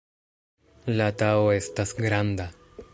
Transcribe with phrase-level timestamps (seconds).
[1.01, 2.53] La Tao estas granda.